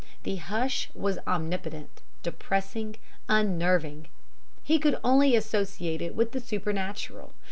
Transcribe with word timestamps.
The 0.23 0.37
hush 0.37 0.89
was 0.95 1.19
omnipotent, 1.27 2.01
depressing, 2.23 2.95
unnerving; 3.29 4.07
he 4.63 4.79
could 4.79 4.99
only 5.03 5.35
associate 5.35 6.01
it 6.01 6.15
with 6.15 6.31
the 6.31 6.39
supernatural. 6.39 7.33